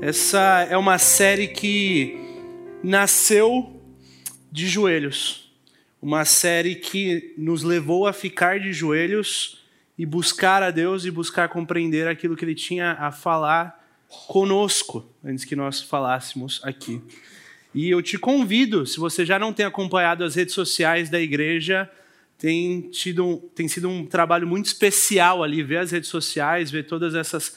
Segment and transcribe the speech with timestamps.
[0.00, 2.16] Essa é uma série que
[2.84, 3.82] nasceu
[4.50, 5.52] de joelhos.
[6.00, 9.58] Uma série que nos levou a ficar de joelhos
[9.98, 13.84] e buscar a Deus e buscar compreender aquilo que Ele tinha a falar
[14.28, 17.02] conosco antes que nós falássemos aqui.
[17.74, 21.90] E eu te convido, se você já não tem acompanhado as redes sociais da igreja,
[22.38, 27.16] tem, tido, tem sido um trabalho muito especial ali, ver as redes sociais, ver todas
[27.16, 27.56] essas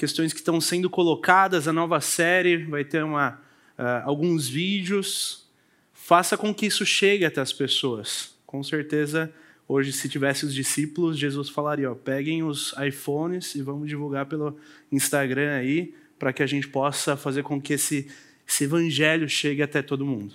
[0.00, 3.38] questões que estão sendo colocadas, a nova série, vai ter uma,
[3.78, 5.46] uh, alguns vídeos.
[5.92, 8.34] Faça com que isso chegue até as pessoas.
[8.46, 9.30] Com certeza,
[9.68, 14.56] hoje, se tivesse os discípulos, Jesus falaria: ó, peguem os iPhones e vamos divulgar pelo
[14.90, 18.10] Instagram aí, para que a gente possa fazer com que esse,
[18.48, 20.34] esse evangelho chegue até todo mundo.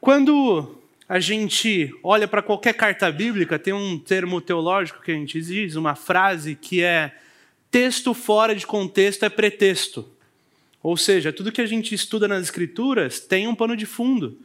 [0.00, 0.78] Quando
[1.08, 5.74] a gente olha para qualquer carta bíblica, tem um termo teológico que a gente diz,
[5.74, 7.12] uma frase que é
[7.70, 10.08] texto fora de contexto é pretexto.
[10.82, 14.38] Ou seja, tudo que a gente estuda nas escrituras tem um pano de fundo.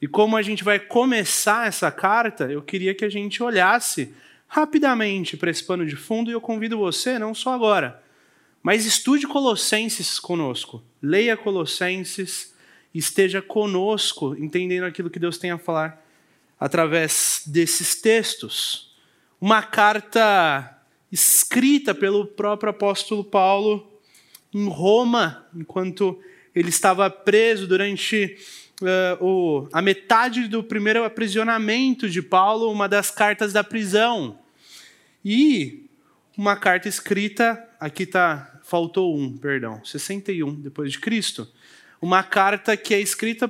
[0.00, 4.12] E como a gente vai começar essa carta, eu queria que a gente olhasse
[4.48, 8.02] rapidamente para esse pano de fundo e eu convido você, não só agora,
[8.62, 10.82] mas estude Colossenses conosco.
[11.00, 12.54] Leia Colossenses,
[12.94, 16.04] esteja conosco, entendendo aquilo que Deus tem a falar
[16.60, 18.94] através desses textos.
[19.40, 20.81] Uma carta
[21.12, 23.86] escrita pelo próprio apóstolo Paulo
[24.52, 26.18] em Roma, enquanto
[26.54, 28.36] ele estava preso durante
[28.80, 34.38] uh, o, a metade do primeiro aprisionamento de Paulo, uma das cartas da prisão.
[35.24, 35.86] E
[36.36, 41.46] uma carta escrita, aqui tá, faltou um, perdão, 61 depois de Cristo.
[42.00, 43.48] Uma carta que é escrita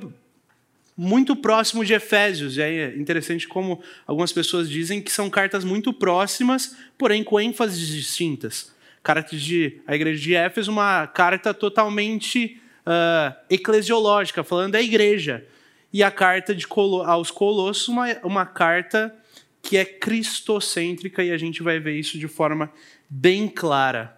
[0.95, 2.57] muito próximo de Efésios.
[2.57, 7.39] E aí é interessante como algumas pessoas dizem que são cartas muito próximas, porém com
[7.39, 8.71] ênfases distintas.
[9.01, 15.45] Carta de a igreja de Éfeso, uma carta totalmente uh, eclesiológica, falando da igreja.
[15.91, 19.13] E a carta de Colo aos Colossos, uma, uma carta
[19.61, 22.71] que é cristocêntrica, e a gente vai ver isso de forma
[23.09, 24.17] bem clara.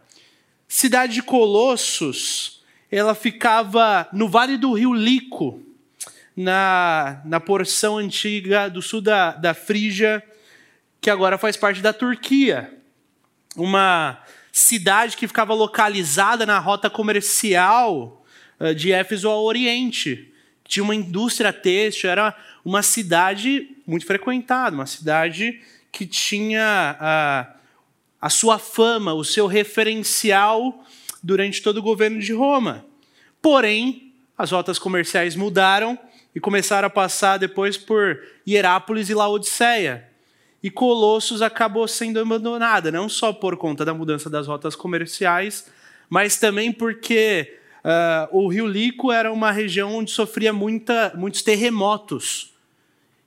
[0.68, 5.65] Cidade de Colossos, ela ficava no vale do rio Lico,
[6.36, 10.24] na, na porção antiga do sul da, da Frígia,
[11.00, 12.74] que agora faz parte da Turquia.
[13.56, 14.20] Uma
[14.52, 18.26] cidade que ficava localizada na rota comercial
[18.60, 20.34] eh, de Éfeso ao Oriente.
[20.68, 27.48] Tinha uma indústria têxtil, era uma cidade muito frequentada, uma cidade que tinha a,
[28.20, 30.84] a sua fama, o seu referencial
[31.22, 32.86] durante todo o governo de Roma.
[33.42, 35.98] Porém, as rotas comerciais mudaram
[36.36, 40.10] e começaram a passar depois por Hierápolis e Laodiceia.
[40.62, 45.72] E Colossos acabou sendo abandonada, não só por conta da mudança das rotas comerciais,
[46.10, 52.54] mas também porque uh, o Rio Lico era uma região onde sofria muita, muitos terremotos.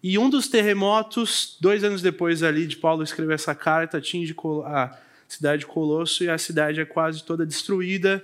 [0.02, 4.34] E um dos terremotos, dois anos depois ali de Paulo escrever essa carta, atinge
[4.66, 8.22] a cidade de Colosso e a cidade é quase toda destruída.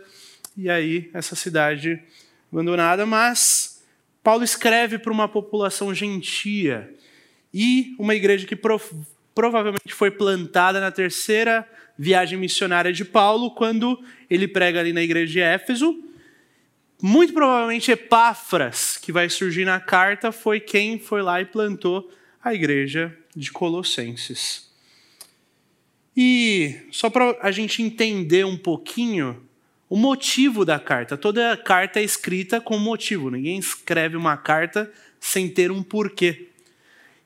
[0.56, 2.00] E aí essa cidade
[2.52, 3.73] abandonada, mas
[4.24, 6.92] Paulo escreve para uma população gentia
[7.52, 8.56] e uma igreja que
[9.34, 15.30] provavelmente foi plantada na terceira viagem missionária de Paulo, quando ele prega ali na igreja
[15.30, 16.02] de Éfeso.
[17.02, 22.10] Muito provavelmente Epáfras, que vai surgir na carta, foi quem foi lá e plantou
[22.42, 24.72] a igreja de Colossenses.
[26.16, 29.46] E só para a gente entender um pouquinho
[29.88, 31.16] o motivo da carta.
[31.16, 33.30] Toda carta é escrita com motivo.
[33.30, 34.90] Ninguém escreve uma carta
[35.20, 36.48] sem ter um porquê.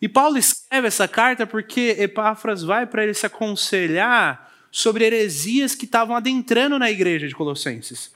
[0.00, 5.84] E Paulo escreve essa carta porque Epáfras vai para ele se aconselhar sobre heresias que
[5.84, 8.12] estavam adentrando na igreja de Colossenses.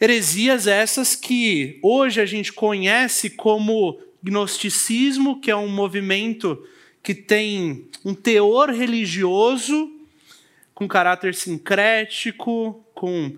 [0.00, 6.66] Heresias essas que hoje a gente conhece como gnosticismo, que é um movimento
[7.02, 9.90] que tem um teor religioso
[10.74, 13.36] com caráter sincrético, com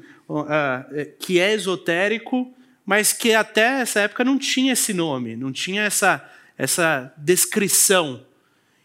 [1.18, 2.52] que é esotérico,
[2.84, 8.24] mas que até essa época não tinha esse nome, não tinha essa, essa descrição.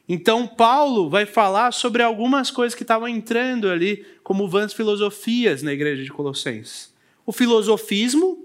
[0.10, 5.72] Então, Paulo vai falar sobre algumas coisas que estavam entrando ali, como vãs filosofias na
[5.72, 6.92] igreja de Colossenses.
[7.26, 8.44] O filosofismo,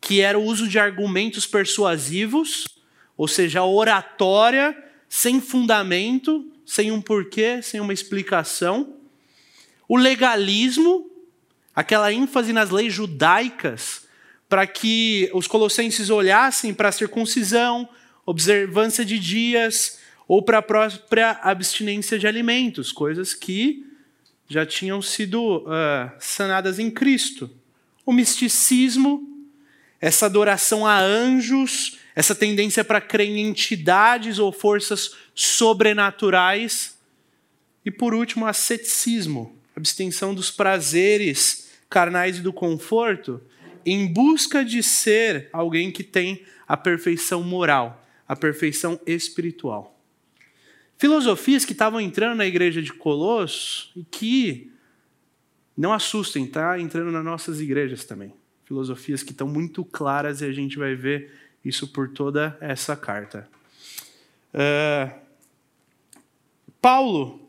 [0.00, 2.66] que era o uso de argumentos persuasivos,
[3.16, 4.76] ou seja, oratória
[5.08, 8.94] sem fundamento, sem um porquê, sem uma explicação.
[9.88, 11.10] O legalismo,
[11.78, 14.02] aquela ênfase nas leis judaicas,
[14.48, 17.88] para que os colossenses olhassem para a circuncisão,
[18.26, 19.96] observância de dias
[20.26, 23.86] ou para a própria abstinência de alimentos, coisas que
[24.48, 27.48] já tinham sido uh, sanadas em Cristo.
[28.04, 29.46] o misticismo,
[30.00, 36.98] essa adoração a anjos, essa tendência para crer em entidades ou forças sobrenaturais.
[37.84, 43.40] E por último, asceticismo, abstenção dos prazeres carnais e do conforto,
[43.84, 49.98] em busca de ser alguém que tem a perfeição moral, a perfeição espiritual.
[50.98, 54.72] Filosofias que estavam entrando na igreja de Colossos e que
[55.76, 56.78] não assustem, tá?
[56.78, 58.34] Entrando nas nossas igrejas também.
[58.64, 61.32] Filosofias que estão muito claras e a gente vai ver
[61.64, 63.48] isso por toda essa carta.
[64.52, 65.14] Uh,
[66.80, 67.48] Paulo,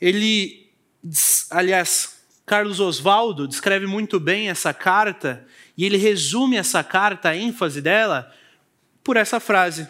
[0.00, 0.70] ele,
[1.50, 2.15] aliás,
[2.46, 5.44] Carlos Oswaldo descreve muito bem essa carta
[5.76, 8.32] e ele resume essa carta, a ênfase dela,
[9.02, 9.88] por essa frase: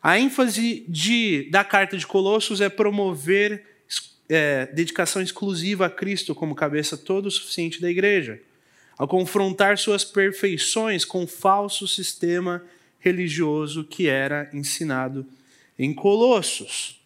[0.00, 3.66] a ênfase de, da carta de Colossos é promover
[4.28, 8.40] é, dedicação exclusiva a Cristo como cabeça todo suficiente da igreja,
[8.96, 12.62] ao confrontar suas perfeições com o falso sistema
[13.00, 15.26] religioso que era ensinado
[15.76, 17.00] em Colossos.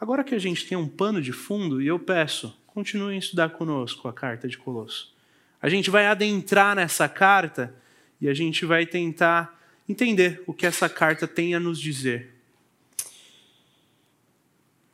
[0.00, 3.50] Agora que a gente tem um pano de fundo, e eu peço, continuem a estudar
[3.50, 5.12] conosco a carta de Colossos.
[5.60, 7.74] A gente vai adentrar nessa carta
[8.20, 12.34] e a gente vai tentar entender o que essa carta tem a nos dizer.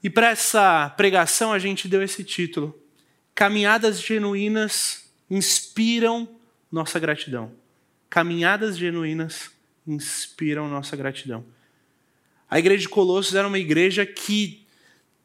[0.02, 2.76] E para essa pregação a gente deu esse título:
[3.34, 6.28] Caminhadas genuínas inspiram
[6.70, 7.52] nossa gratidão.
[8.10, 9.52] Caminhadas genuínas
[9.86, 11.44] inspiram nossa gratidão.
[12.50, 14.66] A igreja de Colossos era uma igreja que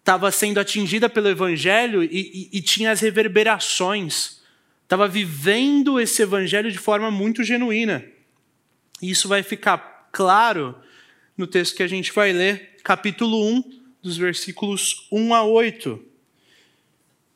[0.03, 4.41] estava sendo atingida pelo evangelho e, e, e tinha as reverberações,
[4.83, 8.03] estava vivendo esse evangelho de forma muito genuína.
[9.01, 10.75] E isso vai ficar claro
[11.37, 16.03] no texto que a gente vai ler, capítulo 1, dos versículos 1 a 8.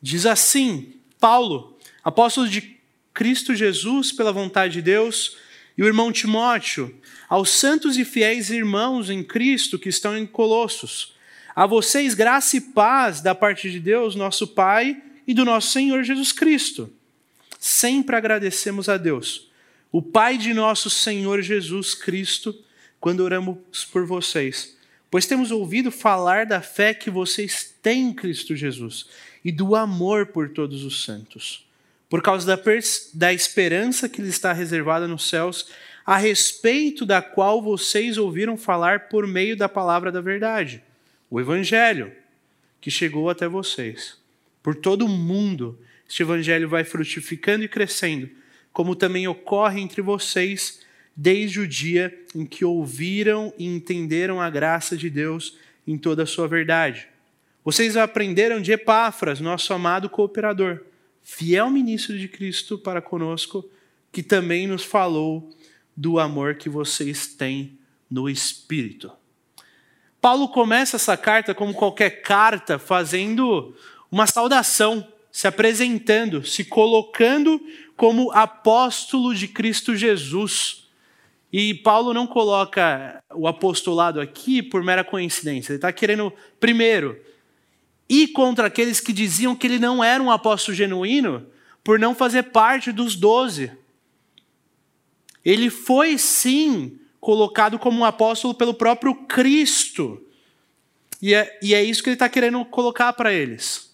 [0.01, 2.77] Diz assim: Paulo, apóstolo de
[3.13, 5.37] Cristo Jesus pela vontade de Deus,
[5.77, 6.93] e o irmão Timóteo,
[7.29, 11.16] aos santos e fiéis irmãos em Cristo que estão em Colossos,
[11.57, 16.03] a vocês graça e paz da parte de Deus, nosso Pai, e do nosso Senhor
[16.03, 16.87] Jesus Cristo.
[17.59, 19.49] Sempre agradecemos a Deus
[19.91, 22.55] o Pai de nosso Senhor Jesus Cristo,
[22.99, 23.57] quando oramos
[23.91, 24.77] por vocês,
[25.09, 29.07] pois temos ouvido falar da fé que vocês têm em Cristo Jesus
[29.43, 31.65] e do amor por todos os santos,
[32.07, 32.61] por causa da,
[33.15, 35.65] da esperança que lhes está reservada nos céus,
[36.05, 40.83] a respeito da qual vocês ouviram falar por meio da palavra da verdade,
[41.29, 42.11] o Evangelho,
[42.79, 44.17] que chegou até vocês.
[44.61, 48.29] Por todo o mundo, este Evangelho vai frutificando e crescendo
[48.77, 50.81] como também ocorre entre vocês
[51.15, 55.57] desde o dia em que ouviram e entenderam a graça de Deus
[55.87, 57.07] em toda a sua verdade.
[57.65, 60.83] Vocês aprenderam de Epáfras, nosso amado cooperador,
[61.23, 63.67] fiel ministro de Cristo para conosco,
[64.11, 65.49] que também nos falou
[65.95, 69.11] do amor que vocês têm no Espírito.
[70.21, 73.75] Paulo começa essa carta, como qualquer carta, fazendo
[74.11, 77.61] uma saudação, se apresentando, se colocando
[77.95, 80.87] como apóstolo de Cristo Jesus.
[81.51, 85.71] E Paulo não coloca o apostolado aqui por mera coincidência.
[85.71, 87.19] Ele está querendo, primeiro,
[88.09, 91.45] ir contra aqueles que diziam que ele não era um apóstolo genuíno
[91.83, 93.71] por não fazer parte dos doze.
[95.43, 100.25] Ele foi, sim, colocado como um apóstolo pelo próprio Cristo.
[101.21, 103.93] E é, e é isso que ele está querendo colocar para eles.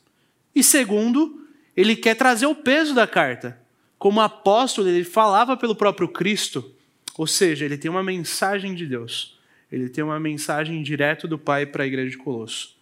[0.54, 1.44] E segundo,
[1.76, 3.60] ele quer trazer o peso da carta
[3.98, 6.76] como apóstolo, ele falava pelo próprio Cristo,
[7.18, 9.36] ou seja, ele tem uma mensagem de Deus,
[9.72, 12.78] ele tem uma mensagem direto do Pai para a igreja de Colosso.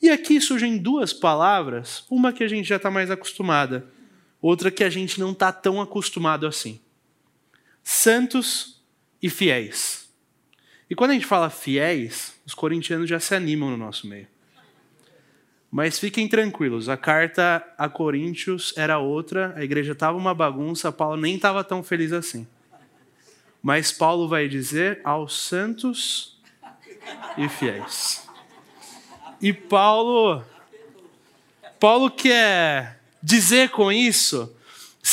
[0.00, 3.90] E aqui surgem duas palavras, uma que a gente já está mais acostumada,
[4.40, 6.78] outra que a gente não está tão acostumado assim:
[7.82, 8.71] santos
[9.22, 10.10] e fiéis.
[10.90, 14.26] E quando a gente fala fiéis, os corintianos já se animam no nosso meio.
[15.70, 21.16] Mas fiquem tranquilos, a carta a Coríntios era outra, a igreja estava uma bagunça, Paulo
[21.16, 22.46] nem estava tão feliz assim.
[23.62, 26.38] Mas Paulo vai dizer aos santos
[27.38, 28.28] e fiéis.
[29.40, 30.44] E Paulo
[31.80, 34.54] Paulo quer dizer com isso,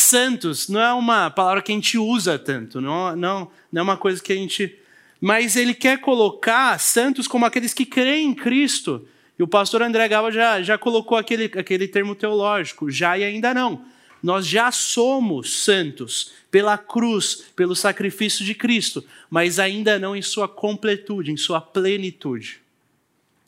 [0.10, 3.98] santos não é uma palavra que a gente usa tanto, não, não, não é uma
[3.98, 4.78] coisa que a gente.
[5.22, 9.06] Mas ele quer colocar santos como aqueles que creem em Cristo
[9.40, 13.54] e o pastor André Gava já, já colocou aquele, aquele termo teológico, já e ainda
[13.54, 13.86] não.
[14.22, 20.46] Nós já somos santos pela cruz, pelo sacrifício de Cristo, mas ainda não em sua
[20.46, 22.60] completude, em sua plenitude.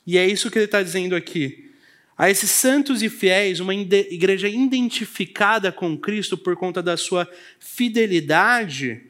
[0.08, 1.71] E é isso que ele está dizendo aqui.
[2.18, 7.28] A esses santos e fiéis, uma igreja identificada com Cristo por conta da sua
[7.60, 9.04] fidelidade,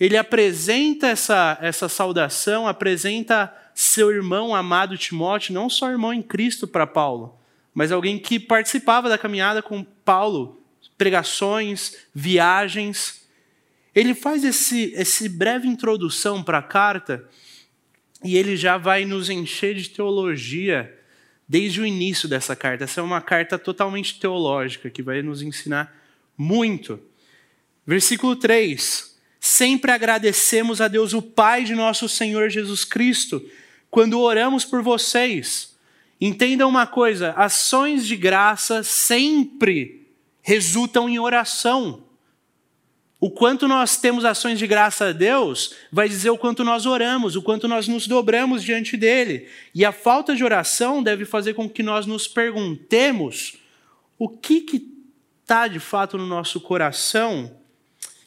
[0.00, 6.66] ele apresenta essa, essa saudação, apresenta seu irmão amado Timóteo, não só irmão em Cristo
[6.66, 7.38] para Paulo,
[7.72, 10.60] mas alguém que participava da caminhada com Paulo,
[10.98, 13.26] pregações, viagens.
[13.94, 17.28] Ele faz esse, esse breve introdução para a carta
[18.24, 20.98] e ele já vai nos encher de teologia
[21.52, 22.84] desde o início dessa carta.
[22.84, 25.94] Essa é uma carta totalmente teológica que vai nos ensinar
[26.34, 26.98] muito.
[27.86, 33.46] Versículo 3: Sempre agradecemos a Deus, o Pai de nosso Senhor Jesus Cristo,
[33.90, 35.76] quando oramos por vocês.
[36.18, 40.06] Entendam uma coisa: ações de graça sempre
[40.40, 42.02] resultam em oração.
[43.22, 47.36] O quanto nós temos ações de graça a Deus vai dizer o quanto nós oramos,
[47.36, 49.48] o quanto nós nos dobramos diante dele.
[49.72, 53.58] E a falta de oração deve fazer com que nós nos perguntemos
[54.18, 54.66] o que
[55.40, 57.56] está de fato no nosso coração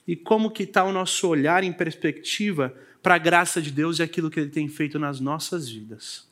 [0.07, 2.73] e como que está o nosso olhar em perspectiva
[3.03, 6.25] para a graça de Deus e aquilo que Ele tem feito nas nossas vidas.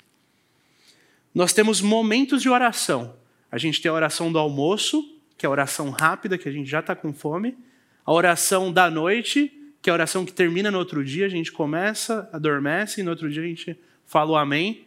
[1.36, 3.14] Nós temos momentos de oração.
[3.52, 5.04] A gente tem a oração do almoço,
[5.38, 7.58] que é a oração rápida, que a gente já está com fome
[8.06, 11.52] a oração da noite, que é a oração que termina no outro dia, a gente
[11.52, 14.86] começa, adormece e no outro dia a gente fala o amém.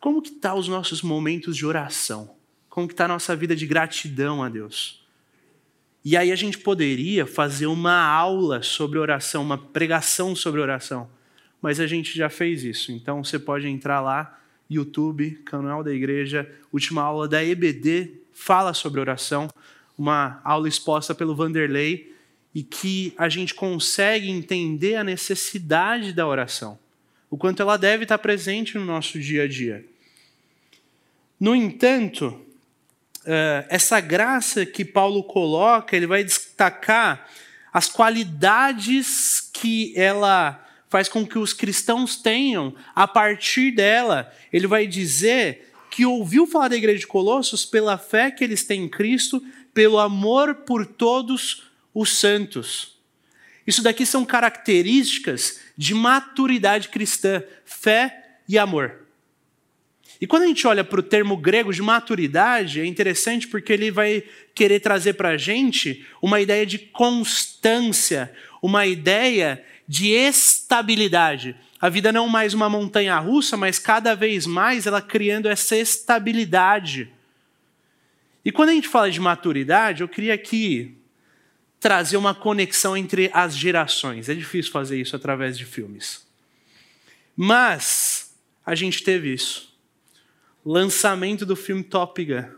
[0.00, 2.34] Como que tá os nossos momentos de oração?
[2.68, 5.04] Como que está a nossa vida de gratidão a Deus?
[6.04, 11.10] E aí a gente poderia fazer uma aula sobre oração, uma pregação sobre oração.
[11.60, 12.92] Mas a gente já fez isso.
[12.92, 14.38] Então você pode entrar lá,
[14.70, 19.48] YouTube, canal da igreja, última aula da EBD, fala sobre oração
[19.98, 22.14] uma aula exposta pelo Vanderlei
[22.54, 26.78] e que a gente consegue entender a necessidade da oração,
[27.30, 29.84] o quanto ela deve estar presente no nosso dia a dia.
[31.38, 32.40] No entanto,
[33.26, 37.28] eh, essa graça que Paulo coloca, ele vai destacar
[37.72, 44.32] as qualidades que ela faz com que os cristãos tenham a partir dela.
[44.50, 48.84] Ele vai dizer que ouviu falar da igreja de Colossos pela fé que eles têm
[48.84, 49.42] em Cristo
[49.76, 52.96] pelo amor por todos os santos.
[53.66, 59.02] Isso daqui são características de maturidade cristã, fé e amor.
[60.18, 63.90] E quando a gente olha para o termo grego de maturidade, é interessante porque ele
[63.90, 71.54] vai querer trazer para a gente uma ideia de constância, uma ideia de estabilidade.
[71.78, 77.12] A vida não mais uma montanha russa, mas cada vez mais ela criando essa estabilidade.
[78.46, 80.96] E quando a gente fala de maturidade, eu queria aqui
[81.80, 84.28] trazer uma conexão entre as gerações.
[84.28, 86.24] É difícil fazer isso através de filmes.
[87.34, 89.76] Mas a gente teve isso.
[90.64, 92.48] Lançamento do filme Top Gun.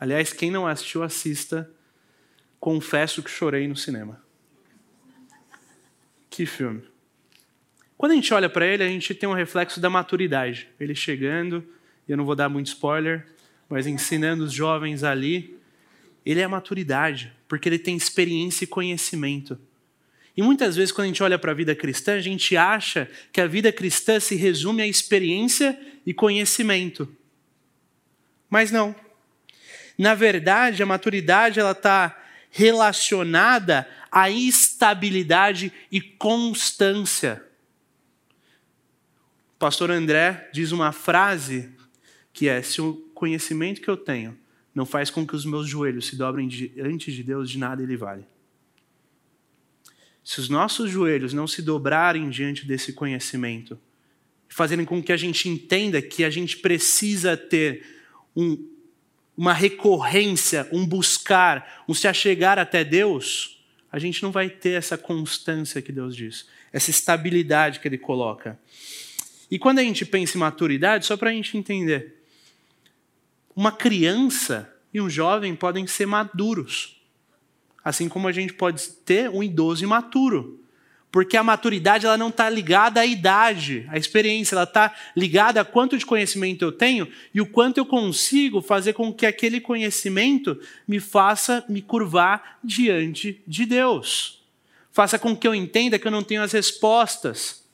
[0.00, 1.70] Aliás, quem não assistiu, assista.
[2.58, 4.24] Confesso que chorei no cinema.
[6.30, 6.84] Que filme.
[7.98, 10.70] Quando a gente olha para ele, a gente tem um reflexo da maturidade.
[10.80, 11.62] Ele chegando,
[12.08, 13.33] e eu não vou dar muito spoiler,
[13.68, 15.58] mas ensinando os jovens ali,
[16.24, 19.58] ele é a maturidade, porque ele tem experiência e conhecimento.
[20.36, 23.40] E muitas vezes, quando a gente olha para a vida cristã, a gente acha que
[23.40, 27.08] a vida cristã se resume a experiência e conhecimento.
[28.50, 28.94] Mas não.
[29.96, 37.44] Na verdade, a maturidade ela está relacionada à estabilidade e constância.
[39.54, 41.70] O pastor André diz uma frase
[42.32, 44.36] que é: se o conhecimento que eu tenho
[44.74, 47.96] não faz com que os meus joelhos se dobrem diante de Deus, de nada ele
[47.96, 48.26] vale.
[50.22, 53.78] Se os nossos joelhos não se dobrarem diante desse conhecimento,
[54.48, 57.84] fazendo com que a gente entenda que a gente precisa ter
[58.34, 58.68] um,
[59.36, 64.98] uma recorrência, um buscar, um se achegar até Deus, a gente não vai ter essa
[64.98, 68.58] constância que Deus diz, essa estabilidade que Ele coloca.
[69.50, 72.23] E quando a gente pensa em maturidade, só para a gente entender,
[73.54, 77.00] uma criança e um jovem podem ser maduros,
[77.84, 80.60] assim como a gente pode ter um idoso imaturo.
[81.10, 85.64] Porque a maturidade ela não está ligada à idade, à experiência, ela está ligada a
[85.64, 90.60] quanto de conhecimento eu tenho e o quanto eu consigo fazer com que aquele conhecimento
[90.88, 94.42] me faça me curvar diante de Deus.
[94.90, 97.64] Faça com que eu entenda que eu não tenho as respostas,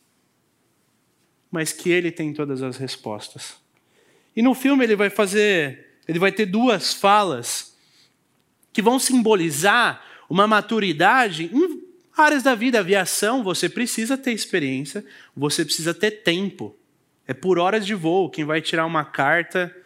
[1.50, 3.59] mas que Ele tem todas as respostas.
[4.40, 7.76] E no filme ele vai fazer, ele vai ter duas falas
[8.72, 11.82] que vão simbolizar uma maturidade em
[12.16, 12.78] áreas da vida.
[12.78, 15.04] Aviação, você precisa ter experiência,
[15.36, 16.74] você precisa ter tempo.
[17.26, 18.30] É por horas de voo.
[18.30, 19.76] Quem vai tirar uma carta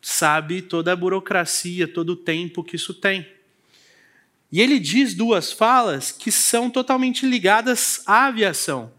[0.00, 3.28] sabe toda a burocracia, todo o tempo que isso tem.
[4.50, 8.90] E ele diz duas falas que são totalmente ligadas à aviação.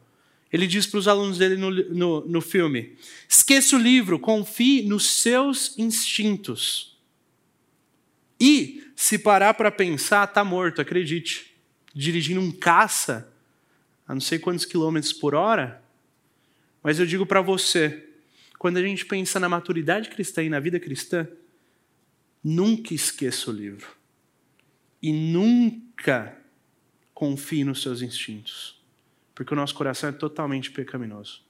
[0.51, 5.09] Ele diz para os alunos dele no, no, no filme: esqueça o livro, confie nos
[5.09, 6.97] seus instintos.
[8.39, 11.55] E, se parar para pensar, está morto, acredite.
[11.93, 13.31] Dirigindo um caça
[14.07, 15.81] a não sei quantos quilômetros por hora.
[16.83, 18.09] Mas eu digo para você:
[18.57, 21.27] quando a gente pensa na maturidade cristã e na vida cristã,
[22.43, 23.87] nunca esqueça o livro.
[25.01, 26.37] E nunca
[27.13, 28.80] confie nos seus instintos.
[29.41, 31.41] Porque o nosso coração é totalmente pecaminoso.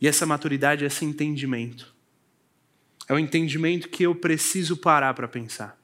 [0.00, 1.94] E essa maturidade esse entendimento.
[3.08, 5.80] É o entendimento que eu preciso parar para pensar.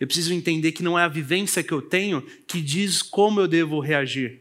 [0.00, 3.46] Eu preciso entender que não é a vivência que eu tenho que diz como eu
[3.46, 4.40] devo reagir,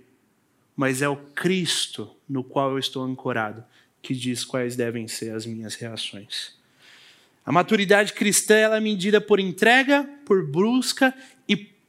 [0.78, 3.62] mas é o Cristo no qual eu estou ancorado
[4.02, 6.56] que diz quais devem ser as minhas reações.
[7.46, 11.14] A maturidade cristã é medida por entrega, por busca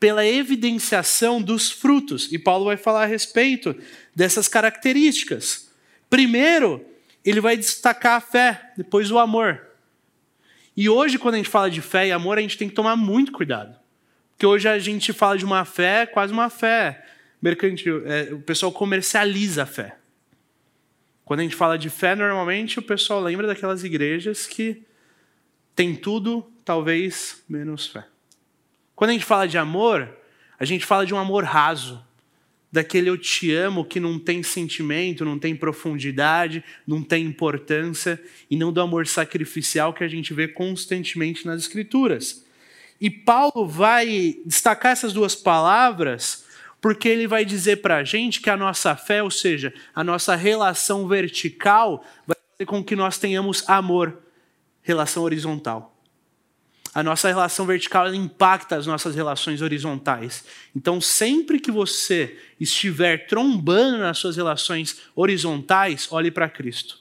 [0.03, 2.33] pela evidenciação dos frutos.
[2.33, 3.73] E Paulo vai falar a respeito
[4.13, 5.71] dessas características.
[6.11, 6.85] Primeiro,
[7.25, 9.65] ele vai destacar a fé, depois o amor.
[10.77, 12.97] E hoje, quando a gente fala de fé e amor, a gente tem que tomar
[12.97, 13.79] muito cuidado.
[14.33, 17.07] Porque hoje a gente fala de uma fé, quase uma fé
[17.41, 18.05] mercantil.
[18.05, 19.99] É, o pessoal comercializa a fé.
[21.25, 24.83] Quando a gente fala de fé, normalmente o pessoal lembra daquelas igrejas que
[25.77, 28.05] tem tudo, talvez menos fé.
[29.03, 30.17] Quando a gente fala de amor,
[30.61, 32.01] a gente fala de um amor raso,
[32.71, 38.57] daquele eu te amo que não tem sentimento, não tem profundidade, não tem importância, e
[38.57, 42.47] não do amor sacrificial que a gente vê constantemente nas Escrituras.
[43.01, 46.45] E Paulo vai destacar essas duas palavras
[46.81, 50.37] porque ele vai dizer para a gente que a nossa fé, ou seja, a nossa
[50.37, 54.23] relação vertical, vai fazer com que nós tenhamos amor,
[54.81, 55.92] relação horizontal.
[56.95, 60.45] A nossa relação vertical impacta as nossas relações horizontais.
[60.77, 67.01] Então, sempre que você estiver trombando nas suas relações horizontais, olhe para Cristo.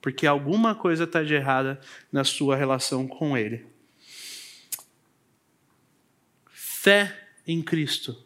[0.00, 1.80] Porque alguma coisa está de errada
[2.12, 3.66] na sua relação com Ele.
[6.52, 8.16] Fé em Cristo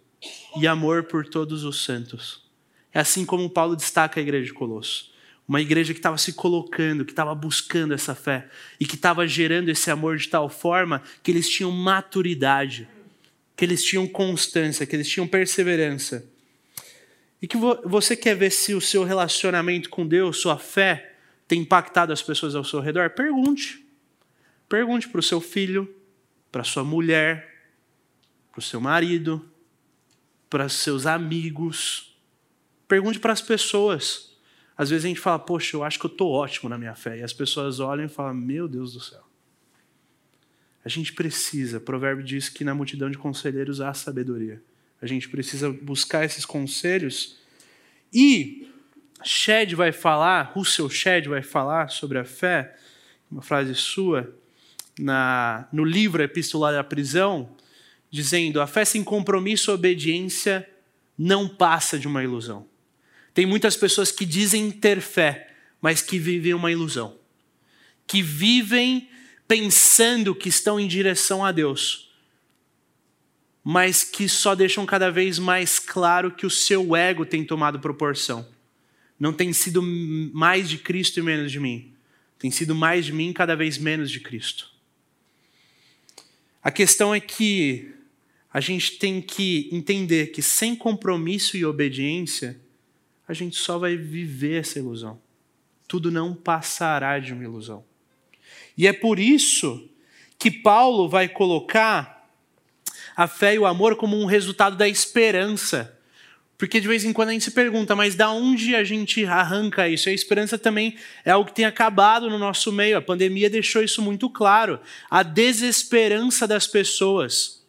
[0.56, 2.44] e amor por todos os santos.
[2.92, 5.12] É assim como Paulo destaca a igreja de Colosso.
[5.48, 9.70] Uma igreja que estava se colocando, que estava buscando essa fé e que estava gerando
[9.70, 12.86] esse amor de tal forma que eles tinham maturidade,
[13.56, 16.30] que eles tinham constância, que eles tinham perseverança.
[17.40, 21.14] E que você quer ver se o seu relacionamento com Deus, sua fé,
[21.46, 23.08] tem impactado as pessoas ao seu redor?
[23.10, 23.82] Pergunte.
[24.68, 25.92] Pergunte para o seu filho,
[26.52, 27.70] para sua mulher,
[28.52, 29.48] para o seu marido,
[30.50, 32.14] para seus amigos.
[32.86, 34.27] Pergunte para as pessoas.
[34.78, 37.18] Às vezes a gente fala, poxa, eu acho que eu estou ótimo na minha fé.
[37.18, 39.24] E as pessoas olham e falam, meu Deus do céu.
[40.84, 44.62] A gente precisa, o provérbio diz que na multidão de conselheiros há sabedoria.
[45.02, 47.38] A gente precisa buscar esses conselhos.
[48.14, 48.68] E
[49.24, 52.76] Shed vai falar, Russell Shed vai falar sobre a fé,
[53.28, 54.32] uma frase sua,
[54.96, 57.50] na, no livro Epistolar da Prisão,
[58.10, 60.68] dizendo: a fé sem compromisso e obediência
[61.18, 62.64] não passa de uma ilusão.
[63.38, 67.16] Tem muitas pessoas que dizem ter fé, mas que vivem uma ilusão.
[68.04, 69.08] Que vivem
[69.46, 72.10] pensando que estão em direção a Deus,
[73.62, 78.44] mas que só deixam cada vez mais claro que o seu ego tem tomado proporção.
[79.20, 81.94] Não tem sido mais de Cristo e menos de mim.
[82.40, 84.68] Tem sido mais de mim, cada vez menos de Cristo.
[86.60, 87.94] A questão é que
[88.52, 92.60] a gente tem que entender que sem compromisso e obediência,
[93.28, 95.20] a gente só vai viver essa ilusão.
[95.86, 97.84] Tudo não passará de uma ilusão.
[98.76, 99.86] E é por isso
[100.38, 102.26] que Paulo vai colocar
[103.14, 105.94] a fé e o amor como um resultado da esperança.
[106.56, 109.88] Porque de vez em quando a gente se pergunta, mas da onde a gente arranca
[109.88, 110.08] isso?
[110.08, 112.96] A esperança também é algo que tem acabado no nosso meio.
[112.96, 114.80] A pandemia deixou isso muito claro.
[115.10, 117.64] A desesperança das pessoas.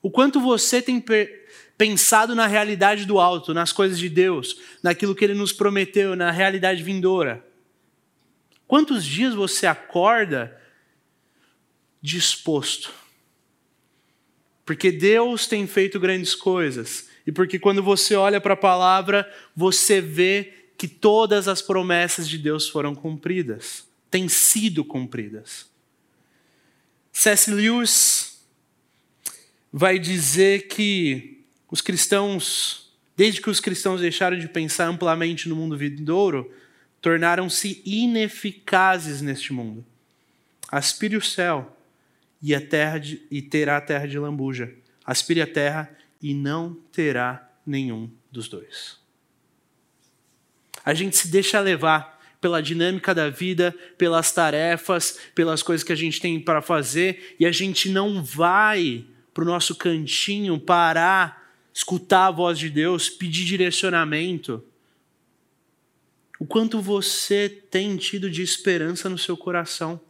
[0.00, 1.02] O quanto você tem
[1.76, 6.30] pensado na realidade do alto, nas coisas de Deus, naquilo que Ele nos prometeu, na
[6.30, 7.44] realidade vindoura?
[8.66, 10.58] Quantos dias você acorda
[12.00, 12.92] disposto?
[14.64, 20.00] Porque Deus tem feito grandes coisas e porque quando você olha para a palavra, você
[20.00, 25.66] vê que todas as promessas de Deus foram cumpridas, têm sido cumpridas.
[27.12, 27.50] C.S.
[27.50, 28.42] Lewis
[29.72, 31.41] vai dizer que
[31.72, 36.52] os cristãos, desde que os cristãos deixaram de pensar amplamente no mundo vindouro,
[37.00, 39.82] tornaram-se ineficazes neste mundo.
[40.70, 41.74] aspire o céu
[42.42, 44.70] e, a terra de, e terá a terra de lambuja.
[45.02, 48.98] Aspire a terra e não terá nenhum dos dois.
[50.84, 55.96] A gente se deixa levar pela dinâmica da vida, pelas tarefas, pelas coisas que a
[55.96, 61.41] gente tem para fazer, e a gente não vai para o nosso cantinho parar,
[61.72, 64.64] escutar a voz de Deus, pedir direcionamento.
[66.38, 70.00] O quanto você tem tido de esperança no seu coração.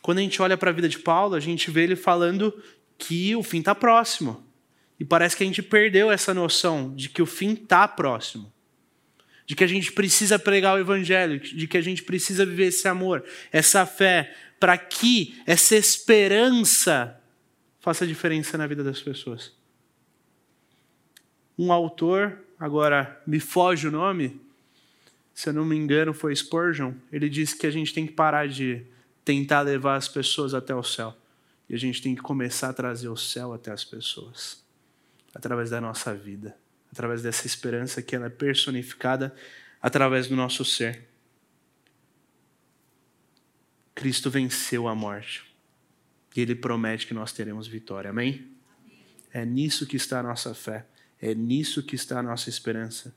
[0.00, 2.54] Quando a gente olha para a vida de Paulo, a gente vê ele falando
[2.96, 4.44] que o fim está próximo.
[4.98, 8.52] E parece que a gente perdeu essa noção de que o fim está próximo.
[9.44, 12.88] De que a gente precisa pregar o evangelho, de que a gente precisa viver esse
[12.88, 17.20] amor, essa fé, para que essa esperança
[17.86, 19.52] faça diferença na vida das pessoas.
[21.56, 24.40] Um autor, agora me foge o nome,
[25.32, 28.48] se eu não me engano foi Spurgeon, ele disse que a gente tem que parar
[28.48, 28.84] de
[29.24, 31.16] tentar levar as pessoas até o céu.
[31.68, 34.64] E a gente tem que começar a trazer o céu até as pessoas,
[35.32, 36.56] através da nossa vida,
[36.90, 39.32] através dessa esperança que ela é personificada
[39.80, 41.06] através do nosso ser.
[43.94, 45.55] Cristo venceu a morte.
[46.36, 48.10] E ele promete que nós teremos vitória.
[48.10, 48.46] Amém?
[49.32, 50.86] É nisso que está a nossa fé.
[51.20, 53.14] É nisso que está a nossa esperança.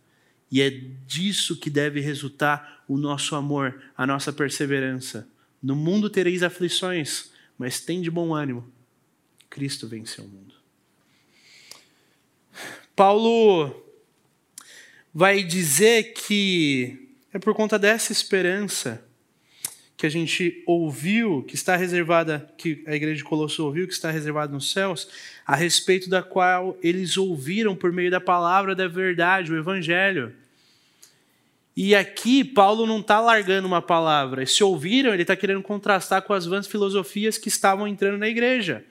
[0.49, 5.27] E é disso que deve resultar o nosso amor, a nossa perseverança.
[5.61, 8.71] No mundo tereis aflições, mas tem de bom ânimo.
[9.49, 10.55] Cristo venceu o mundo.
[12.95, 13.85] Paulo
[15.13, 19.08] vai dizer que é por conta dessa esperança
[19.99, 24.09] que a gente ouviu, que está reservada, que a igreja de Colosso ouviu, que está
[24.09, 25.09] reservada nos céus,
[25.45, 30.33] a respeito da qual eles ouviram por meio da palavra da verdade, o evangelho.
[31.75, 34.45] E aqui Paulo não está largando uma palavra.
[34.45, 38.85] Se ouviram, ele está querendo contrastar com as vãs filosofias que estavam entrando na igreja.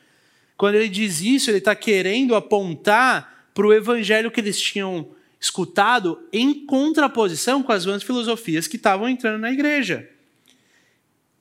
[0.58, 5.08] Quando ele diz isso, ele está querendo apontar para o evangelho que eles tinham
[5.40, 10.06] escutado em contraposição com as vãs filosofias que estavam entrando na igreja.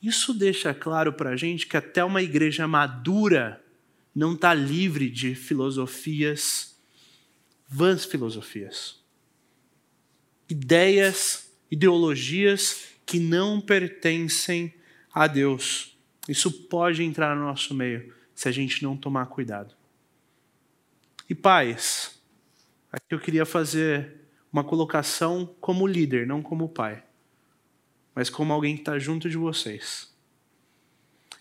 [0.02, 3.64] Isso deixa claro para a gente que até uma igreja madura
[4.16, 6.78] não está livre de filosofias,
[7.68, 8.98] vãs filosofias
[10.50, 14.74] ideias, ideologias que não pertencem
[15.14, 15.98] a Deus.
[16.28, 19.76] Isso pode entrar no nosso meio se a gente não tomar cuidado.
[21.30, 22.22] E pais,
[22.92, 24.16] aqui eu queria fazer
[24.52, 27.04] uma colocação como líder, não como pai,
[28.18, 30.12] mas como alguém que está junto de vocês.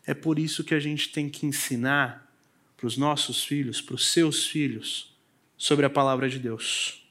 [0.07, 2.31] É por isso que a gente tem que ensinar
[2.77, 5.17] para os nossos filhos, para os seus filhos,
[5.57, 7.03] sobre a palavra de Deus.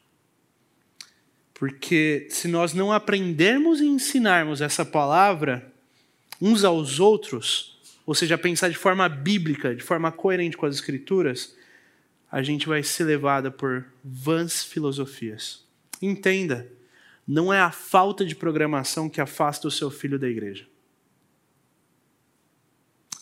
[1.52, 5.74] Porque se nós não aprendermos e ensinarmos essa palavra
[6.40, 11.56] uns aos outros, ou seja, pensar de forma bíblica, de forma coerente com as escrituras,
[12.32, 15.66] a gente vai ser levada por vãs filosofias.
[16.00, 16.72] Entenda,
[17.28, 20.68] não é a falta de programação que afasta o seu filho da igreja,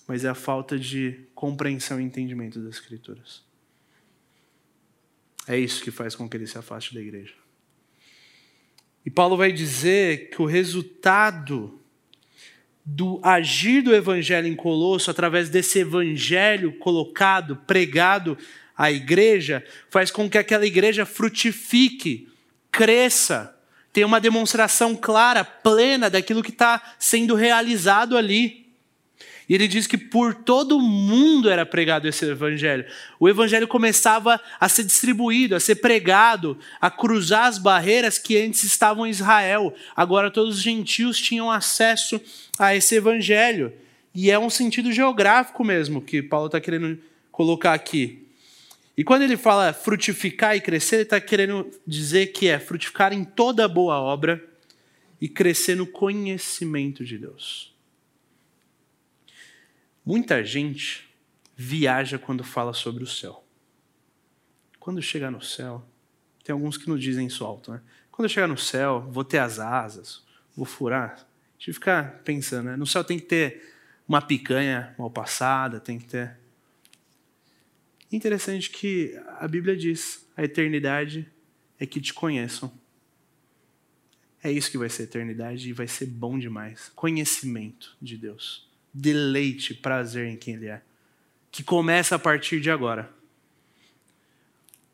[0.08, 3.44] mas é a falta de compreensão e entendimento das escrituras.
[5.48, 7.34] É isso que faz com que ele se afaste da igreja.
[9.06, 11.80] E Paulo vai dizer que o resultado
[12.86, 18.38] do agir do evangelho em Colosso, através desse evangelho colocado, pregado
[18.76, 22.30] à igreja, faz com que aquela igreja frutifique,
[22.72, 23.58] cresça,
[23.94, 28.64] tenha uma demonstração clara, plena daquilo que está sendo realizado ali.
[29.48, 32.86] E ele diz que por todo mundo era pregado esse evangelho.
[33.20, 38.64] O evangelho começava a ser distribuído, a ser pregado, a cruzar as barreiras que antes
[38.64, 39.74] estavam em Israel.
[39.96, 42.20] Agora todos os gentios tinham acesso
[42.58, 43.72] a esse evangelho.
[44.16, 46.98] E é um sentido geográfico mesmo que Paulo está querendo
[47.32, 48.23] colocar aqui.
[48.96, 53.24] E quando ele fala frutificar e crescer, ele está querendo dizer que é frutificar em
[53.24, 54.44] toda boa obra
[55.20, 57.74] e crescer no conhecimento de Deus.
[60.06, 61.10] Muita gente
[61.56, 63.44] viaja quando fala sobre o céu.
[64.80, 65.84] Quando chegar no céu,
[66.44, 67.82] tem alguns que nos dizem isso alto, né?
[68.12, 70.22] Quando chegar no céu, vou ter as asas,
[70.56, 71.16] vou furar.
[71.16, 71.26] A
[71.58, 72.76] gente fica pensando, né?
[72.76, 73.74] No céu tem que ter
[74.08, 76.38] uma picanha mal passada, tem que ter.
[78.14, 81.28] Interessante que a Bíblia diz: a eternidade
[81.80, 82.72] é que te conheçam.
[84.44, 86.92] É isso que vai ser eternidade e vai ser bom demais.
[86.96, 90.84] Conhecimento de Deus deleite, prazer em quem Ele é,
[91.52, 93.12] que começa a partir de agora.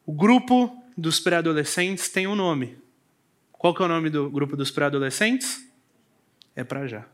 [0.05, 2.77] O grupo dos pré-adolescentes tem um nome.
[3.51, 5.67] Qual que é o nome do grupo dos pré-adolescentes?
[6.55, 7.05] É para já.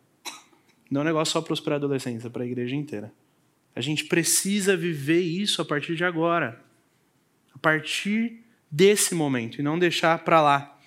[0.91, 3.11] Não é um negócio só para os pré-adolescentes, é para a igreja inteira.
[3.75, 6.61] A gente precisa viver isso a partir de agora.
[7.53, 8.39] A partir
[8.71, 10.79] desse momento e não deixar para lá.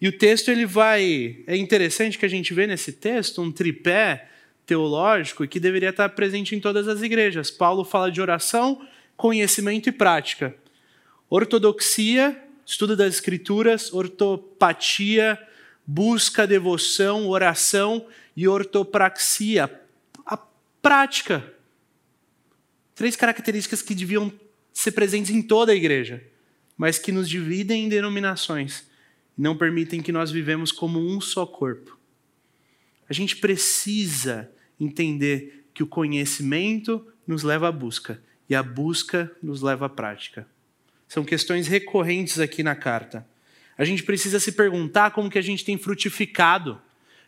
[0.00, 4.28] E o texto ele vai é interessante que a gente vê nesse texto um tripé
[4.64, 7.50] teológico que deveria estar presente em todas as igrejas.
[7.50, 8.86] Paulo fala de oração,
[9.16, 10.54] conhecimento e prática.
[11.30, 15.38] Ortodoxia, estudo das escrituras, ortopatia,
[15.86, 19.80] busca, devoção, oração e ortopraxia,
[20.24, 20.38] a
[20.82, 21.57] prática.
[22.98, 24.32] Três características que deviam
[24.72, 26.20] ser presentes em toda a igreja,
[26.76, 28.88] mas que nos dividem em denominações
[29.38, 31.96] e não permitem que nós vivemos como um só corpo.
[33.08, 39.62] A gente precisa entender que o conhecimento nos leva à busca e a busca nos
[39.62, 40.44] leva à prática.
[41.06, 43.24] São questões recorrentes aqui na carta.
[43.78, 46.82] A gente precisa se perguntar como que a gente tem frutificado,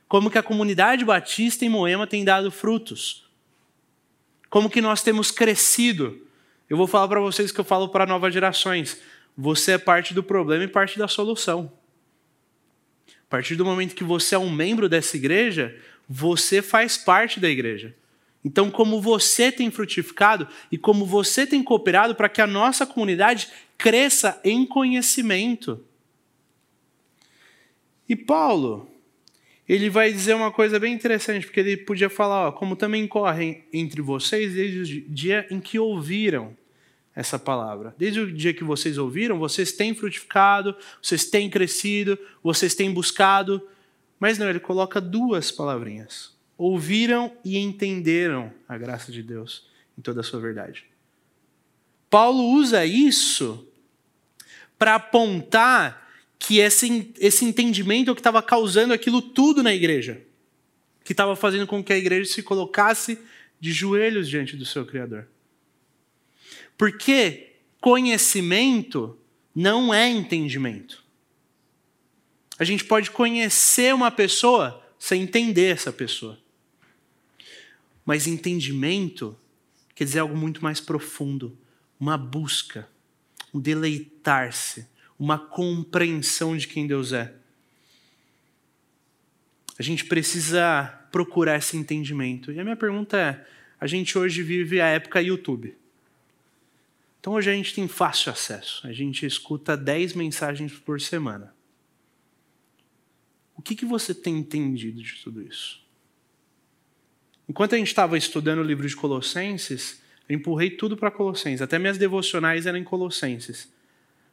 [0.09, 3.30] como que a comunidade batista em Moema tem dado frutos,
[4.51, 6.27] como que nós temos crescido.
[6.69, 9.01] Eu vou falar para vocês que eu falo para novas gerações.
[9.37, 11.73] Você é parte do problema e parte da solução.
[13.09, 17.49] A partir do momento que você é um membro dessa igreja, você faz parte da
[17.49, 17.95] igreja.
[18.45, 23.49] Então, como você tem frutificado e como você tem cooperado para que a nossa comunidade
[23.79, 25.85] cresça em conhecimento.
[28.09, 28.90] E Paulo,
[29.75, 33.65] ele vai dizer uma coisa bem interessante, porque ele podia falar, ó, como também correm
[33.73, 36.57] entre vocês desde o dia em que ouviram
[37.15, 37.95] essa palavra.
[37.99, 43.63] Desde o dia que vocês ouviram, vocês têm frutificado, vocês têm crescido, vocês têm buscado
[44.21, 46.37] mas não, ele coloca duas palavrinhas.
[46.59, 49.67] Ouviram e entenderam a graça de Deus
[49.99, 50.85] em toda a sua verdade.
[52.11, 53.67] Paulo usa isso
[54.79, 56.00] para apontar
[56.41, 60.23] que esse, esse entendimento é o que estava causando aquilo tudo na igreja,
[61.05, 63.19] que estava fazendo com que a igreja se colocasse
[63.61, 65.29] de joelhos diante do seu Criador.
[66.79, 69.19] Porque conhecimento
[69.55, 71.05] não é entendimento.
[72.59, 76.39] A gente pode conhecer uma pessoa sem entender essa pessoa.
[78.05, 79.39] Mas entendimento
[79.95, 81.57] quer dizer algo muito mais profundo,
[81.99, 82.89] uma busca,
[83.53, 84.87] um deleitar-se,
[85.21, 87.35] uma compreensão de quem Deus é.
[89.79, 92.51] A gente precisa procurar esse entendimento.
[92.51, 93.47] E a minha pergunta é:
[93.79, 95.77] a gente hoje vive a época YouTube.
[97.21, 98.87] Então hoje a gente tem fácil acesso.
[98.87, 101.55] A gente escuta 10 mensagens por semana.
[103.55, 105.85] O que, que você tem entendido de tudo isso?
[107.47, 111.61] Enquanto a gente estava estudando o livro de Colossenses, eu empurrei tudo para Colossenses.
[111.61, 113.71] Até minhas devocionais eram em Colossenses.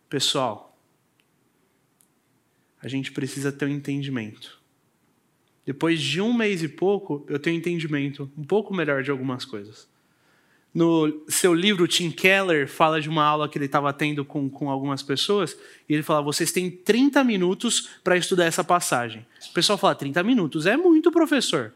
[0.09, 0.66] Pessoal,
[2.81, 4.59] a gente precisa ter um entendimento.
[5.65, 9.87] Depois de um mês e pouco, eu tenho entendimento um pouco melhor de algumas coisas.
[10.73, 14.69] No seu livro, Tim Keller fala de uma aula que ele estava tendo com, com
[14.69, 15.57] algumas pessoas,
[15.89, 19.25] e ele fala: vocês têm 30 minutos para estudar essa passagem.
[19.49, 21.73] O pessoal fala: 30 minutos é muito, professor.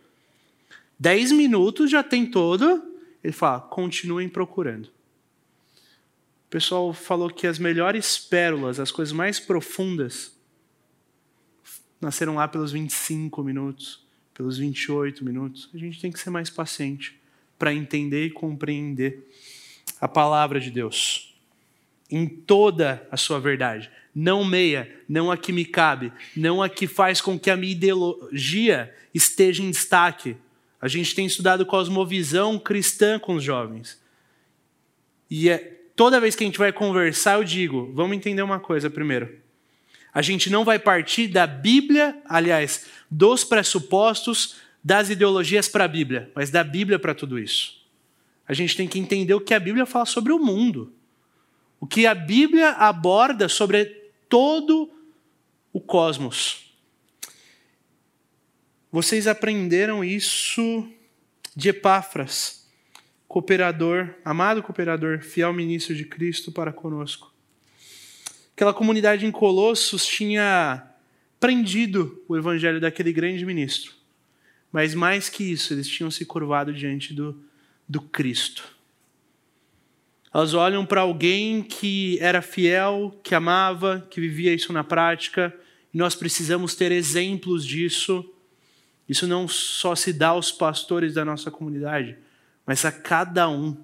[0.99, 2.83] 10 minutos já tem todo.
[3.23, 4.85] Ele fala: continuem procurando.
[4.85, 10.35] O pessoal falou que as melhores pérolas, as coisas mais profundas,
[12.01, 15.69] nasceram lá pelos 25 minutos, pelos 28 minutos.
[15.73, 17.19] A gente tem que ser mais paciente
[17.57, 19.29] para entender e compreender
[19.99, 21.31] a palavra de Deus
[22.11, 23.89] em toda a sua verdade.
[24.13, 27.71] Não meia, não a que me cabe, não a que faz com que a minha
[27.71, 30.35] ideologia esteja em destaque.
[30.81, 34.01] A gente tem estudado cosmovisão cristã com os jovens.
[35.29, 35.57] E é,
[35.95, 39.39] toda vez que a gente vai conversar, eu digo: vamos entender uma coisa primeiro.
[40.13, 46.31] A gente não vai partir da Bíblia, aliás, dos pressupostos das ideologias para a Bíblia,
[46.35, 47.81] mas da Bíblia para tudo isso.
[48.47, 50.93] A gente tem que entender o que a Bíblia fala sobre o mundo.
[51.79, 53.85] O que a Bíblia aborda sobre
[54.27, 54.91] todo
[55.71, 56.73] o cosmos.
[58.91, 60.87] Vocês aprenderam isso
[61.55, 62.67] de Epáfras,
[63.27, 67.30] cooperador, amado cooperador, fiel ministro de Cristo para conosco.
[68.55, 70.87] Aquela comunidade em Colossos tinha
[71.39, 73.93] prendido o evangelho daquele grande ministro.
[74.71, 77.43] Mas mais que isso, eles tinham se curvado diante do,
[77.87, 78.75] do Cristo.
[80.33, 85.53] Elas olham para alguém que era fiel, que amava, que vivia isso na prática,
[85.93, 88.23] e nós precisamos ter exemplos disso.
[89.09, 92.15] Isso não só se dá aos pastores da nossa comunidade,
[92.65, 93.75] mas a cada um.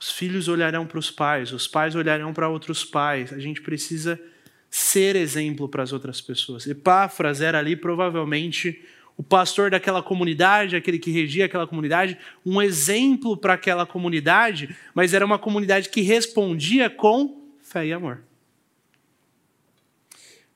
[0.00, 3.34] Os filhos olharão para os pais, os pais olharão para outros pais.
[3.34, 4.18] A gente precisa
[4.70, 6.66] ser exemplo para as outras pessoas.
[6.66, 8.82] Epáfras era ali provavelmente
[9.14, 15.12] o pastor daquela comunidade, aquele que regia aquela comunidade, um exemplo para aquela comunidade, mas
[15.12, 18.22] era uma comunidade que respondia com fé e amor.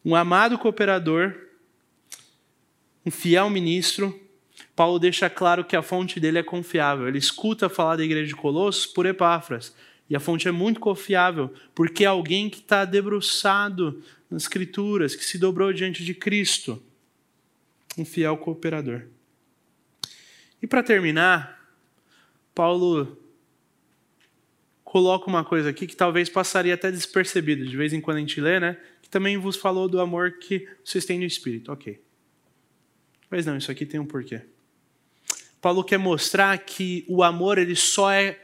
[0.02, 1.34] Um amado cooperador,
[3.04, 4.18] um fiel ministro,
[4.76, 7.06] Paulo deixa claro que a fonte dele é confiável.
[7.06, 9.74] Ele escuta falar da igreja de Colossos por Epáfras.
[10.08, 15.24] E a fonte é muito confiável, porque é alguém que está debruçado nas Escrituras, que
[15.24, 16.82] se dobrou diante de Cristo.
[17.96, 19.02] Um fiel cooperador.
[20.60, 21.72] E para terminar,
[22.54, 23.18] Paulo
[24.82, 27.64] coloca uma coisa aqui que talvez passaria até despercebida.
[27.64, 28.76] De vez em quando a gente lê, né?
[29.00, 31.72] Que também vos falou do amor que vocês têm no Espírito.
[31.72, 32.00] Ok.
[33.30, 34.42] Mas não, isso aqui tem um porquê.
[35.64, 38.38] Paulo quer mostrar que o amor ele só é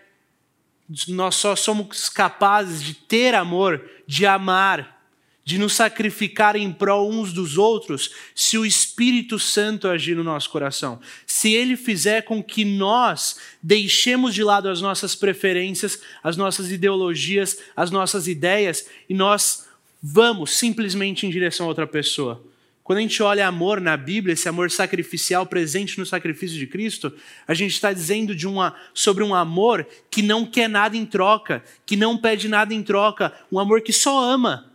[1.06, 5.04] nós só somos capazes de ter amor, de amar,
[5.44, 10.48] de nos sacrificar em prol uns dos outros, se o Espírito Santo agir no nosso
[10.48, 10.98] coração.
[11.26, 17.58] Se ele fizer com que nós deixemos de lado as nossas preferências, as nossas ideologias,
[17.76, 19.68] as nossas ideias e nós
[20.02, 22.42] vamos simplesmente em direção a outra pessoa.
[22.82, 27.12] Quando a gente olha amor na Bíblia, esse amor sacrificial presente no sacrifício de Cristo,
[27.46, 31.94] a gente está dizendo uma, sobre um amor que não quer nada em troca, que
[31.96, 34.72] não pede nada em troca, um amor que só ama,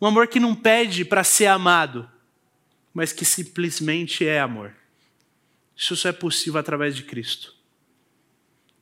[0.00, 2.08] um amor que não pede para ser amado,
[2.92, 4.74] mas que simplesmente é amor.
[5.76, 7.54] Isso só é possível através de Cristo.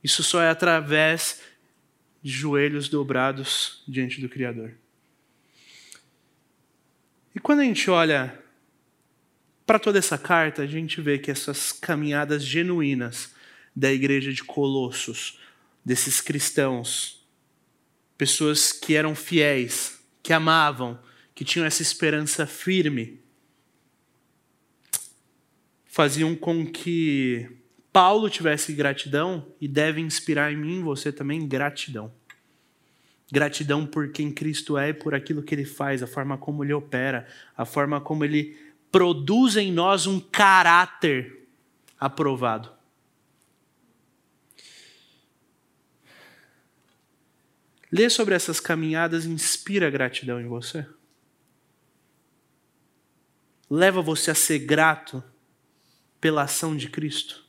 [0.03, 1.41] Isso só é através
[2.21, 4.75] de joelhos dobrados diante do Criador.
[7.35, 8.39] E quando a gente olha
[9.65, 13.33] para toda essa carta, a gente vê que essas caminhadas genuínas
[13.75, 15.39] da igreja de Colossos,
[15.83, 17.25] desses cristãos,
[18.17, 20.99] pessoas que eram fiéis, que amavam,
[21.33, 23.19] que tinham essa esperança firme,
[25.85, 27.49] faziam com que
[27.91, 32.11] Paulo tivesse gratidão e deve inspirar em mim você também gratidão.
[33.33, 36.71] Gratidão por quem Cristo é e por aquilo que ele faz, a forma como ele
[36.71, 38.55] opera, a forma como ele
[38.91, 41.47] produz em nós um caráter
[41.99, 42.71] aprovado.
[47.91, 50.85] Ler sobre essas caminhadas inspira gratidão em você?
[53.67, 55.23] Leva você a ser grato
[56.21, 57.42] pela ação de Cristo?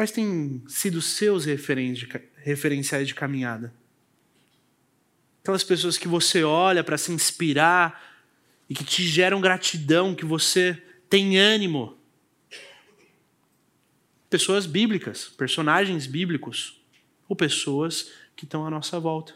[0.00, 3.70] Quais têm sido seus referenciais de caminhada?
[5.42, 8.02] Aquelas pessoas que você olha para se inspirar
[8.66, 11.98] e que te geram gratidão, que você tem ânimo.
[14.30, 16.80] Pessoas bíblicas, personagens bíblicos,
[17.28, 19.34] ou pessoas que estão à nossa volta.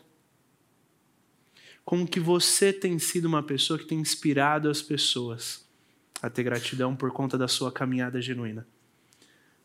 [1.84, 5.68] Como que você tem sido uma pessoa que tem inspirado as pessoas
[6.22, 8.66] a ter gratidão por conta da sua caminhada genuína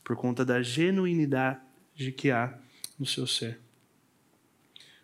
[0.10, 2.58] por conta da genuinidade que há
[2.98, 3.60] no seu ser.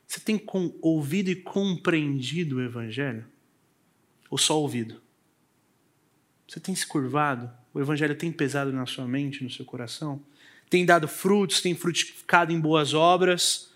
[0.08, 0.44] Você tem
[0.82, 3.24] ouvido e compreendido o Evangelho?
[4.32, 5.00] Ou só ouvido?
[6.48, 7.52] Você tem se curvado?
[7.72, 10.20] O Evangelho tem pesado na sua mente, no seu coração?
[10.72, 13.72] Tem dado frutos, tem frutificado em boas obras?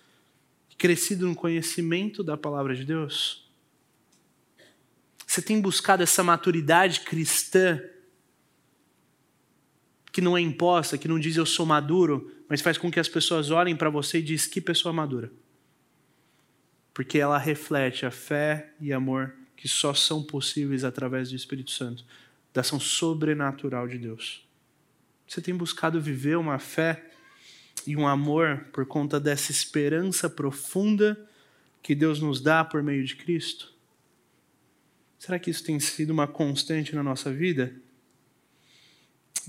[0.79, 3.47] Crescido no conhecimento da palavra de Deus?
[5.27, 7.79] Você tem buscado essa maturidade cristã
[10.11, 13.07] que não é imposta, que não diz eu sou maduro, mas faz com que as
[13.07, 15.31] pessoas olhem para você e diz que pessoa madura.
[16.93, 22.03] Porque ela reflete a fé e amor que só são possíveis através do Espírito Santo,
[22.53, 24.47] da ação sobrenatural de Deus.
[25.27, 27.11] Você tem buscado viver uma fé
[27.85, 31.17] e um amor por conta dessa esperança profunda
[31.83, 33.71] que Deus nos dá por meio de Cristo?
[35.19, 37.75] Será que isso tem sido uma constante na nossa vida?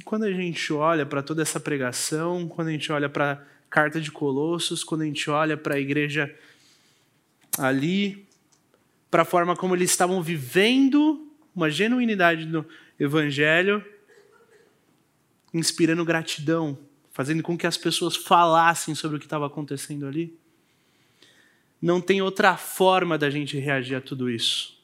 [0.04, 4.00] Quando a gente olha para toda essa pregação, quando a gente olha para a carta
[4.00, 6.34] de Colossos, quando a gente olha para a igreja
[7.58, 8.26] ali,
[9.10, 12.64] para a forma como eles estavam vivendo uma genuinidade no
[12.98, 13.84] evangelho,
[15.52, 16.78] inspirando gratidão,
[17.10, 20.38] fazendo com que as pessoas falassem sobre o que estava acontecendo ali.
[21.82, 24.78] Não tem outra forma da gente reagir a tudo isso.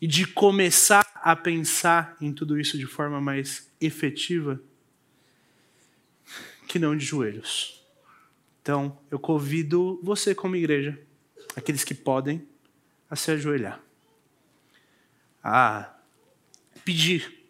[0.00, 4.60] E de começar a pensar em tudo isso de forma mais efetiva
[6.66, 7.84] que não de joelhos.
[8.60, 10.98] Então, eu convido você, como igreja,
[11.54, 12.46] aqueles que podem,
[13.08, 13.80] a se ajoelhar.
[15.42, 15.94] A
[16.84, 17.44] pedir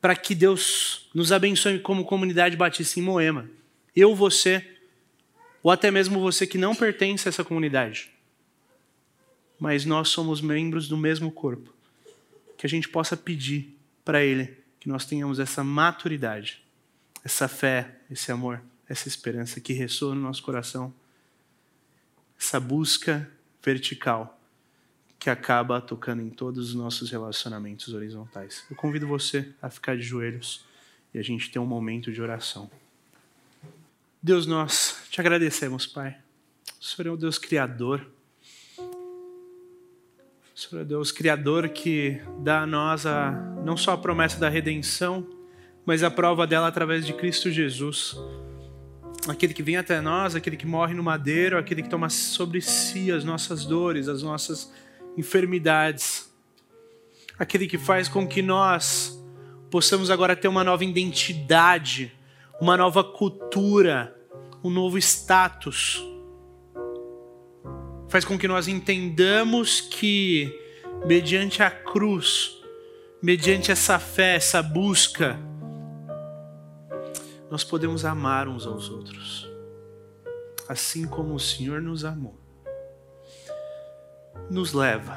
[0.00, 3.48] para que Deus nos abençoe como comunidade batista em Moema.
[3.96, 4.76] Eu, você,
[5.62, 8.10] ou até mesmo você que não pertence a essa comunidade.
[9.58, 11.72] Mas nós somos membros do mesmo corpo
[12.58, 16.62] que a gente possa pedir para Ele que nós tenhamos essa maturidade,
[17.24, 20.92] essa fé, esse amor, essa esperança que ressoa no nosso coração,
[22.38, 23.26] essa busca
[23.62, 24.38] vertical
[25.18, 28.62] que acaba tocando em todos os nossos relacionamentos horizontais.
[28.70, 30.66] Eu convido você a ficar de joelhos
[31.14, 32.70] e a gente ter um momento de oração.
[34.22, 36.14] Deus, nós te agradecemos, Pai.
[36.78, 38.06] O Senhor é o Deus Criador.
[40.70, 43.32] Senhor Deus Criador que dá a nós a,
[43.64, 45.26] não só a promessa da redenção,
[45.84, 48.16] mas a prova dela através de Cristo Jesus.
[49.28, 53.12] Aquele que vem até nós, aquele que morre no madeiro, aquele que toma sobre si
[53.12, 54.72] as nossas dores, as nossas
[55.18, 56.32] enfermidades.
[57.38, 59.22] Aquele que faz com que nós
[59.70, 62.10] possamos agora ter uma nova identidade,
[62.58, 64.16] uma nova cultura,
[64.62, 66.02] um novo status.
[68.14, 70.56] Faz com que nós entendamos que,
[71.04, 72.62] mediante a cruz,
[73.20, 75.36] mediante essa fé, essa busca,
[77.50, 79.50] nós podemos amar uns aos outros,
[80.68, 82.38] assim como o Senhor nos amou
[84.48, 85.16] nos leva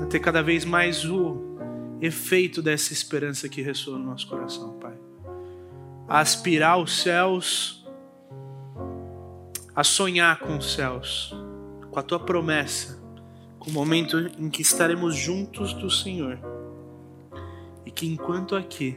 [0.00, 1.58] a ter cada vez mais o
[2.00, 4.96] efeito dessa esperança que ressoa no nosso coração, Pai.
[6.06, 7.84] A aspirar os céus,
[9.74, 11.34] a sonhar com os céus,
[11.98, 12.96] com a tua promessa,
[13.58, 16.38] com o momento em que estaremos juntos do Senhor.
[17.84, 18.96] E que enquanto aqui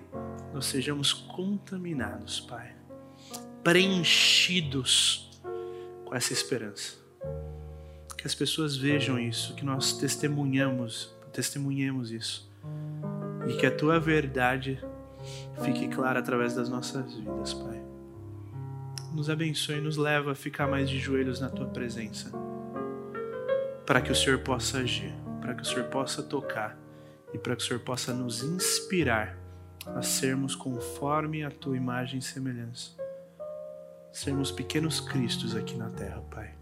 [0.54, 2.76] nós sejamos contaminados, Pai,
[3.64, 5.42] preenchidos
[6.06, 7.02] com essa esperança
[8.16, 12.48] que as pessoas vejam isso, que nós testemunhamos, testemunhemos isso.
[13.48, 14.80] E que a tua verdade
[15.64, 17.82] fique clara através das nossas vidas, Pai.
[19.12, 22.32] Nos abençoe e nos leva a ficar mais de joelhos na tua presença.
[23.86, 26.78] Para que o Senhor possa agir, para que o Senhor possa tocar
[27.34, 29.38] e para que o Senhor possa nos inspirar
[29.88, 32.92] a sermos conforme a tua imagem e semelhança.
[34.12, 36.62] Sermos pequenos cristos aqui na terra, Pai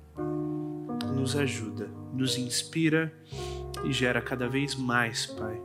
[1.20, 3.14] nos ajuda, nos inspira
[3.84, 5.62] e gera cada vez mais, Pai,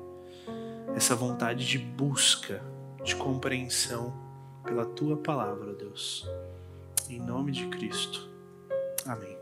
[0.94, 2.62] essa vontade de busca,
[3.02, 4.12] de compreensão
[4.64, 6.28] pela tua palavra, Deus.
[7.08, 8.28] Em nome de Cristo.
[9.06, 9.33] Amém.